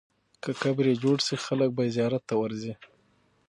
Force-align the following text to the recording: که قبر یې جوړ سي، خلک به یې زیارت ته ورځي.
که 0.43 0.49
قبر 0.61 0.85
یې 0.89 0.95
جوړ 1.03 1.17
سي، 1.27 1.35
خلک 1.45 1.69
به 1.75 1.81
یې 1.85 1.93
زیارت 1.97 2.23
ته 2.29 2.35
ورځي. 2.41 2.73